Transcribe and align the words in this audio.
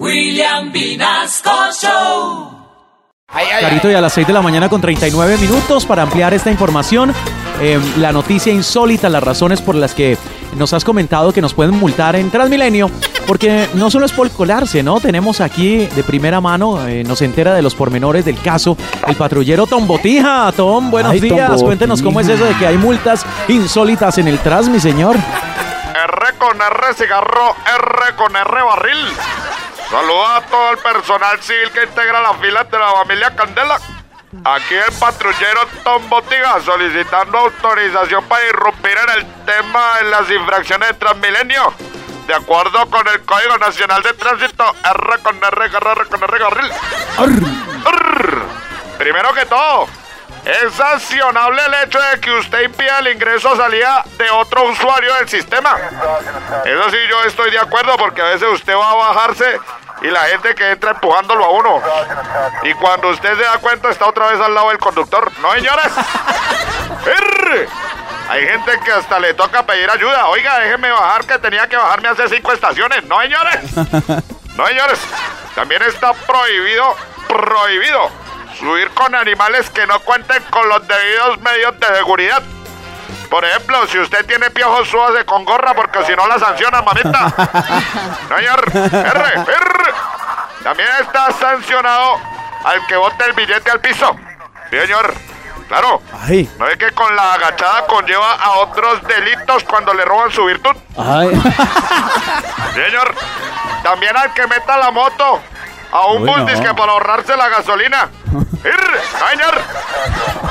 William 0.00 0.72
Vinasco 0.72 1.50
Show. 1.80 2.50
Carito, 3.60 3.90
y 3.90 3.94
a 3.94 4.00
las 4.00 4.12
6 4.12 4.26
de 4.26 4.32
la 4.32 4.42
mañana 4.42 4.68
con 4.68 4.80
39 4.80 5.38
minutos 5.38 5.86
para 5.86 6.02
ampliar 6.02 6.34
esta 6.34 6.50
información. 6.50 7.12
eh, 7.60 7.78
la 7.98 8.10
noticia 8.12 8.52
insólita, 8.52 9.08
las 9.08 9.22
razones 9.22 9.60
por 9.62 9.76
las 9.76 9.94
que 9.94 10.18
nos 10.56 10.72
has 10.72 10.84
comentado 10.84 11.32
que 11.32 11.40
nos 11.40 11.54
pueden 11.54 11.74
multar 11.78 12.16
en 12.16 12.30
Transmilenio. 12.30 12.90
Porque 13.26 13.68
no 13.74 13.90
solo 13.90 14.04
es 14.06 14.12
por 14.12 14.28
colarse, 14.30 14.82
¿no? 14.82 15.00
Tenemos 15.00 15.40
aquí 15.40 15.86
de 15.86 16.02
primera 16.02 16.40
mano, 16.40 16.86
eh, 16.86 17.04
nos 17.04 17.22
entera 17.22 17.54
de 17.54 17.62
los 17.62 17.74
pormenores 17.76 18.24
del 18.24 18.38
caso, 18.40 18.76
el 19.06 19.14
patrullero 19.16 19.66
Tom 19.66 19.86
Botija. 19.86 20.50
Tom, 20.56 20.90
buenos 20.90 21.12
Ay, 21.12 21.20
Tom 21.20 21.28
días. 21.30 21.62
Cuéntenos 21.62 22.02
cómo 22.02 22.20
es 22.20 22.28
eso 22.28 22.44
de 22.44 22.54
que 22.56 22.66
hay 22.66 22.76
multas 22.76 23.24
insólitas 23.48 24.18
en 24.18 24.26
el 24.28 24.38
Trans, 24.40 24.68
mi 24.68 24.80
señor. 24.80 25.16
R 25.16 26.38
con 26.38 26.56
R 26.60 26.94
cigarro, 26.96 27.54
R 27.64 28.16
con 28.16 28.34
R 28.36 28.62
barril. 28.62 28.98
Saluda 30.04 30.36
a 30.36 30.40
todo 30.42 30.70
el 30.72 30.78
personal 30.78 31.42
civil 31.42 31.70
que 31.70 31.84
integra 31.84 32.20
las 32.20 32.36
filas 32.36 32.70
de 32.70 32.78
la 32.78 32.92
familia 32.92 33.34
Candela. 33.34 33.80
Aquí 34.44 34.74
el 34.74 34.92
patrullero 35.00 35.60
Tom 35.82 36.10
Botiga 36.10 36.60
solicitando 36.60 37.38
autorización 37.38 38.22
para 38.24 38.44
irrumpir 38.44 38.92
en 38.98 39.10
el 39.18 39.44
tema 39.46 39.96
de 39.96 40.04
las 40.10 40.30
infracciones 40.30 40.88
de 40.90 40.94
Transmilenio. 40.96 41.72
De 42.26 42.34
acuerdo 42.34 42.84
con 42.90 43.08
el 43.08 43.22
Código 43.22 43.56
Nacional 43.56 44.02
de 44.02 44.12
Tránsito, 44.12 44.76
R 44.84 45.22
con 45.22 45.36
R, 45.42 45.64
R, 45.64 45.92
R 45.92 46.04
con 46.04 46.22
R, 46.22 46.38
carril. 46.38 46.72
Arr. 47.86 48.42
Primero 48.98 49.32
que 49.32 49.46
todo, 49.46 49.88
es 50.44 50.74
sancionable 50.74 51.62
el 51.64 51.74
hecho 51.86 51.98
de 51.98 52.20
que 52.20 52.30
usted 52.30 52.64
impida 52.64 52.98
el 52.98 53.08
ingreso 53.08 53.52
o 53.52 53.56
salida 53.56 54.04
de 54.18 54.30
otro 54.30 54.64
usuario 54.64 55.14
del 55.14 55.28
sistema. 55.28 55.74
Eso 56.66 56.90
sí, 56.90 56.98
yo 57.08 57.24
estoy 57.24 57.50
de 57.50 57.58
acuerdo 57.58 57.96
porque 57.96 58.20
a 58.20 58.26
veces 58.26 58.48
usted 58.52 58.76
va 58.76 58.90
a 58.90 58.94
bajarse 58.94 59.58
y 60.04 60.06
la 60.08 60.20
gente 60.24 60.54
que 60.54 60.70
entra 60.70 60.90
empujándolo 60.90 61.46
a 61.46 61.48
uno. 61.48 61.80
Y 62.62 62.74
cuando 62.74 63.08
usted 63.08 63.38
se 63.38 63.42
da 63.42 63.56
cuenta 63.56 63.88
está 63.88 64.06
otra 64.06 64.26
vez 64.26 64.38
al 64.38 64.54
lado 64.54 64.68
del 64.68 64.78
conductor. 64.78 65.32
¿No, 65.40 65.52
señores? 65.52 65.86
Hay 68.28 68.46
gente 68.46 68.72
que 68.84 68.92
hasta 68.92 69.18
le 69.18 69.32
toca 69.32 69.64
pedir 69.64 69.88
ayuda. 69.88 70.28
Oiga, 70.28 70.58
déjeme 70.58 70.90
bajar 70.90 71.24
que 71.24 71.38
tenía 71.38 71.66
que 71.68 71.78
bajarme 71.78 72.08
hace 72.08 72.28
cinco 72.28 72.52
estaciones. 72.52 73.04
¿No, 73.04 73.20
señores? 73.20 73.60
No, 74.56 74.64
señores. 74.68 75.00
También 75.56 75.82
está 75.82 76.12
prohibido, 76.12 76.94
prohibido, 77.26 78.08
subir 78.56 78.88
con 78.90 79.12
animales 79.12 79.68
que 79.70 79.84
no 79.84 79.98
cuenten 79.98 80.40
con 80.44 80.68
los 80.68 80.86
debidos 80.86 81.40
medios 81.40 81.80
de 81.80 81.86
seguridad. 81.88 82.40
Por 83.34 83.44
ejemplo, 83.44 83.84
si 83.88 83.98
usted 83.98 84.24
tiene 84.26 84.48
piojos, 84.50 84.86
súbase 84.86 85.24
con 85.24 85.44
gorra 85.44 85.74
porque 85.74 86.04
si 86.04 86.14
no 86.14 86.24
la 86.28 86.38
sanciona, 86.38 86.82
mamita. 86.82 87.34
No, 88.30 88.36
señor. 88.38 88.64
R, 88.72 89.32
R. 89.34 89.83
También 90.64 90.88
está 91.00 91.30
sancionado 91.32 92.18
al 92.64 92.84
que 92.86 92.96
bote 92.96 93.24
el 93.26 93.32
billete 93.34 93.70
al 93.70 93.80
piso. 93.80 94.16
Sí, 94.70 94.78
señor. 94.80 95.14
Claro. 95.68 96.02
Ay, 96.26 96.50
¿No 96.58 96.66
es 96.68 96.76
que 96.76 96.90
con 96.92 97.14
la 97.14 97.34
agachada 97.34 97.86
conlleva 97.86 98.32
a 98.34 98.50
otros 98.58 99.02
delitos 99.04 99.62
cuando 99.64 99.94
le 99.94 100.04
roban 100.04 100.30
su 100.32 100.44
virtud? 100.44 100.74
ay. 100.98 101.30
Señor, 102.74 103.14
también 103.82 104.16
al 104.16 104.32
que 104.34 104.46
meta 104.46 104.76
la 104.78 104.90
moto 104.90 105.40
a 105.92 106.06
un 106.08 106.26
bus 106.26 106.46
disque 106.46 106.74
para 106.74 106.92
ahorrarse 106.92 107.36
la 107.36 107.48
gasolina. 107.48 108.08
Ir, 108.64 109.00
señor, 109.30 109.60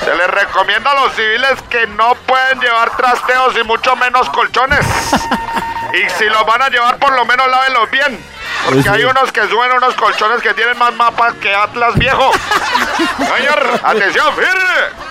se 0.05 0.15
les 0.15 0.27
recomienda 0.27 0.91
a 0.91 0.95
los 1.03 1.13
civiles 1.15 1.61
que 1.69 1.85
no 1.87 2.15
pueden 2.27 2.59
llevar 2.59 2.95
trasteos 2.95 3.55
y 3.59 3.63
mucho 3.63 3.95
menos 3.95 4.29
colchones. 4.29 4.85
Y 5.93 6.09
si 6.17 6.25
los 6.25 6.45
van 6.45 6.61
a 6.61 6.69
llevar, 6.69 6.97
por 6.97 7.11
lo 7.13 7.25
menos 7.25 7.47
lávenlos 7.47 7.91
bien. 7.91 8.25
Porque 8.65 8.83
sí. 8.83 8.89
hay 8.89 9.03
unos 9.03 9.31
que 9.31 9.41
suben 9.47 9.71
unos 9.71 9.93
colchones 9.95 10.41
que 10.41 10.53
tienen 10.53 10.77
más 10.77 10.93
mapas 10.93 11.33
que 11.35 11.53
Atlas 11.53 11.95
viejo. 11.95 12.31
Señor, 13.17 13.79
atención, 13.83 14.33
ir. 14.37 15.03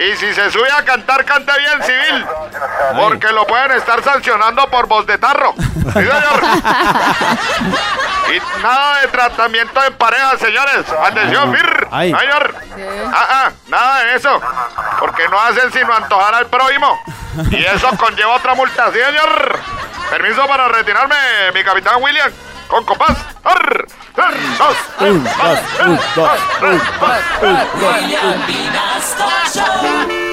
Y 0.00 0.16
si 0.16 0.32
se 0.32 0.50
sube 0.50 0.70
a 0.70 0.82
cantar, 0.82 1.24
cante 1.26 1.52
bien 1.58 1.82
civil. 1.82 2.26
Porque 2.96 3.32
lo 3.32 3.46
pueden 3.46 3.72
estar 3.72 4.02
sancionando 4.02 4.66
por 4.70 4.86
voz 4.86 5.06
de 5.06 5.18
tarro. 5.18 5.54
Sí, 5.58 5.92
señor. 5.92 6.42
Y 8.30 8.62
nada 8.62 9.00
de 9.00 9.08
tratamiento 9.08 9.84
en 9.84 9.92
pareja, 9.94 10.38
señores. 10.38 10.86
Atención, 11.04 11.54
Fir. 11.54 11.88
Señor. 11.90 12.54
Ah, 13.12 13.26
ah, 13.28 13.50
nada 13.68 14.04
de 14.04 14.14
eso. 14.14 14.40
Porque 15.00 15.28
no 15.28 15.40
hacen 15.40 15.72
sino 15.72 15.92
antojar 15.92 16.34
al 16.34 16.46
prójimo. 16.46 17.02
Y 17.50 17.64
eso 17.64 17.88
conlleva 17.98 18.36
otra 18.36 18.54
multa, 18.54 18.90
sí, 18.92 18.98
señor. 18.98 19.58
Permiso 20.10 20.46
para 20.46 20.68
retirarme, 20.68 21.16
mi 21.54 21.62
capitán 21.64 21.96
William. 22.00 22.30
Con 22.70 22.84
compás. 22.84 23.16
Arr. 23.42 23.86
Arr. 24.16 24.34
Dos. 24.58 24.76
Un, 25.00 25.24
dos, 25.24 25.34
un, 25.84 25.96
dos, 26.14 26.30
un, 26.62 26.78
dos, 27.00 27.20
un, 27.42 27.58
dos. 30.14 30.29